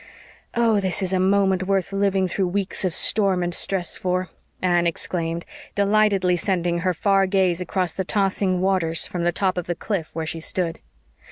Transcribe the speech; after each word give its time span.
"Oh, 0.55 0.79
this 0.79 1.03
is 1.03 1.13
a 1.13 1.19
moment 1.19 1.67
worth 1.67 1.93
living 1.93 2.27
through 2.27 2.47
weeks 2.47 2.83
of 2.83 2.91
storm 2.91 3.43
and 3.43 3.53
stress 3.53 3.95
for," 3.95 4.29
Anne 4.59 4.87
exclaimed, 4.87 5.45
delightedly 5.75 6.35
sending 6.37 6.79
her 6.79 6.95
far 6.95 7.27
gaze 7.27 7.61
across 7.61 7.93
the 7.93 8.03
tossing 8.03 8.61
waters 8.61 9.05
from 9.05 9.25
the 9.25 9.31
top 9.31 9.59
of 9.59 9.67
the 9.67 9.75
cliff 9.75 10.09
where 10.13 10.25
she 10.25 10.39
stood. 10.39 10.79